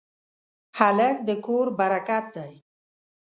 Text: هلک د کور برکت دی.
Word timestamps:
هلک 0.79 1.17
د 1.27 1.29
کور 1.45 1.67
برکت 1.79 2.25
دی. 2.35 2.51